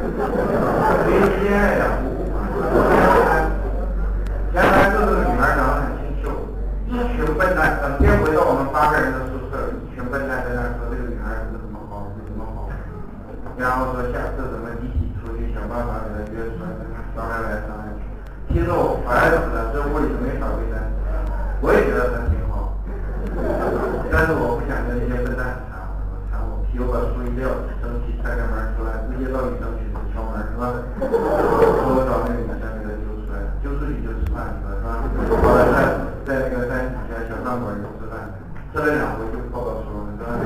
[0.00, 2.56] 没有心爱的前复发是？
[2.90, 3.28] 前排
[4.52, 6.24] 前排坐个女孩长得很清秀
[6.88, 12.68] 一群笨蛋整天回到我们八个人的宿舍一群笨蛋在那说这个女孩怎么怎么好怎么怎么好
[13.60, 18.02] 然后说下次咱们集体出去想办法给她约出来跟她商量来商量去
[18.48, 20.80] 其实我烦死了这屋里没法背单
[21.60, 22.72] 我也觉得她挺好
[24.10, 27.52] 但是我不想跟那些笨蛋谈我说谈我屁我把书一撂
[27.84, 29.89] 生气踹开门出来直接到女生宿
[30.20, 30.68] 敲门是吧？
[31.00, 31.08] 说
[31.96, 35.00] 我找那个女生给他揪出来，揪出去就吃饭去了是吧？
[35.40, 35.80] 后来在
[36.28, 38.12] 在那个三里屯小饭馆里吃饭，
[38.72, 40.28] 吃了两回就报告说了是吧？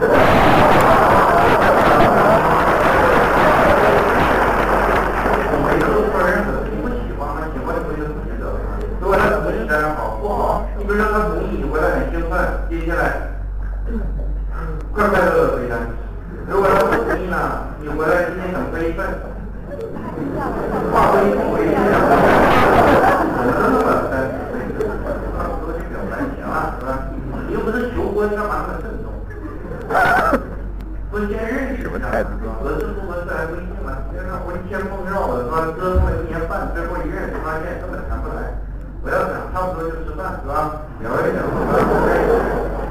[5.51, 8.55] 我每次都说人很你不喜欢他，喜欢就回就自己得了。
[9.03, 12.39] 如果他同意当然好，不好，你不让他同意，你回来很兴奋，
[12.71, 13.35] 接下来
[14.95, 15.83] 快快乐乐回单。
[16.47, 17.37] 如果他不同意呢，
[17.81, 19.05] 你回来今天很悲愤，
[20.93, 21.81] 化悲痛为力量，
[23.35, 26.89] 只能那么单纯，多去表白行了，是吧？
[27.49, 27.57] 你
[28.15, 29.11] 婚，干嘛那么慎重？
[31.11, 31.99] 婚前认识嘛，
[32.63, 33.91] 合适不合适还不一定呢。
[34.13, 35.67] 别看婚前梦绕的，是吧？
[35.77, 38.55] 折腾了一年半，最后一认识发现根本谈不来。
[39.03, 40.87] 不要想，差不多就吃饭，是吧？
[41.03, 41.43] 聊一聊，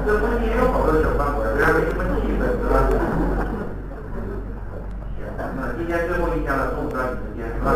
[0.06, 2.76] 这婚前有好多小饭馆，虽然没什么气氛，是吧？
[5.16, 5.24] 行，
[5.56, 7.72] 那今天最后一天了，中午抓紧时间，是吧？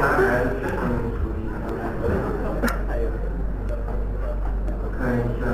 [0.00, 1.38] 男孩子确实没出息。
[4.82, 5.44] 我看一下。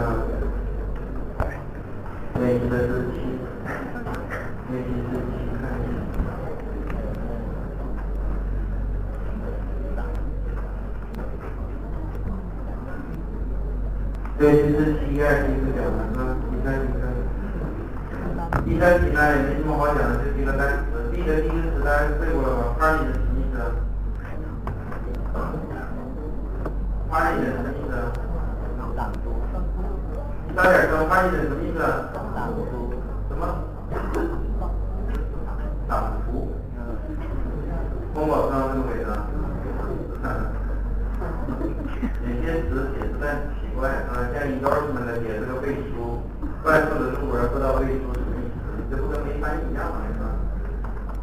[2.38, 3.18] 练习的日期，
[4.70, 5.98] 练习日期看一下。
[14.38, 16.20] 练习日期应该是一个讲的是吧？
[16.48, 17.02] 第三题看。
[18.64, 21.10] 第三题呢也没什么好讲的，这几个单词。
[21.12, 23.58] 第一个第一个词大家背过了吧？party 是什么意思
[27.10, 27.92] ？party 是什么意思？
[30.46, 31.67] 你早点说，party 是什么意思？
[31.78, 33.42] 什么？
[35.86, 36.50] 党服。
[38.12, 39.08] 风宝刚这个尾的。
[42.26, 46.20] 有些词写的很奇怪啊，像一刀什么的写这个背书，
[46.64, 48.56] 快速的中国人不知道背书什么意思，
[48.90, 49.94] 这不跟没翻译一样吗？
[50.08, 50.24] 是吧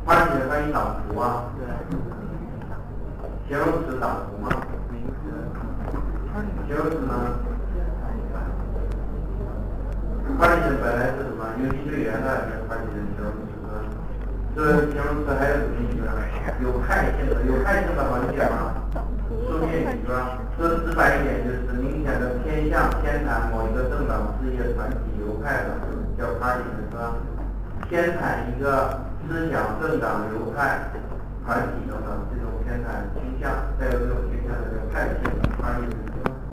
[0.06, 1.52] ？party 的翻译党服啊。
[1.58, 1.62] 对
[3.48, 4.50] 形容词党服吗？
[6.68, 7.12] 形容词呢？
[10.81, 11.46] 本来是什么？
[11.62, 13.53] 游击队员的，这是花旗的形容词。
[14.56, 16.12] 这形容词还有什么意思呢？
[16.64, 18.88] 有害性的，有害性的好理解吗？
[19.28, 20.40] 书面语是吧？
[20.58, 25.76] 说直白一点，就是明显的偏向偏袒某一个政党、事业、团体、流派的，
[26.18, 27.20] 叫 party 是吧？
[27.90, 30.90] 偏袒一个思想、政党、流派、
[31.46, 34.18] 团体等等，这种偏袒倾向，带有这种